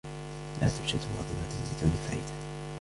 [0.61, 2.33] لا توجد وظيفة بدون فائدة.